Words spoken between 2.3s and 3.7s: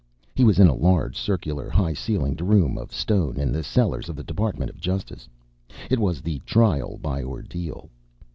room of stone in the